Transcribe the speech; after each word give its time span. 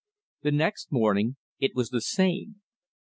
The 0.41 0.51
next 0.51 0.91
morning, 0.91 1.35
it 1.59 1.75
was 1.75 1.91
the 1.91 2.01
same. 2.01 2.61